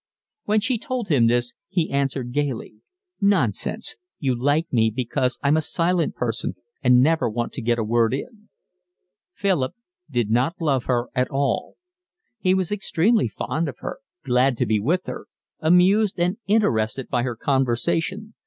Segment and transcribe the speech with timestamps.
[0.45, 2.77] When she told him this he answered gaily:
[3.21, 3.97] "Nonsense.
[4.17, 8.11] You like me because I'm a silent person and never want to get a word
[8.11, 8.49] in."
[9.35, 9.75] Philip
[10.09, 11.75] did not love her at all.
[12.39, 15.27] He was extremely fond of her, glad to be with her,
[15.59, 18.33] amused and interested by her conversation.